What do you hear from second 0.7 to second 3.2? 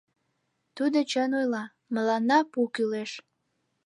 Тудо чын ойла, мыланна пу кӱлеш!